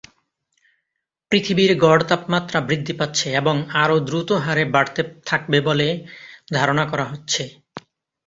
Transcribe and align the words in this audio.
পৃথিবীর 1.31 1.71
গড় 1.77 2.03
তাপমাত্রা 2.03 2.59
বৃদ্ধি 2.61 2.93
পাচ্ছে 2.93 3.27
এবং 3.35 3.55
আরো 3.81 3.95
দ্রুত 3.99 4.29
হারে 4.43 4.63
বাড়তে 4.73 5.01
থাকবে 5.25 5.57
বলে 5.67 5.87
ধারণা 6.53 6.83
করা 6.85 7.05
হচ্ছে। 7.11 7.43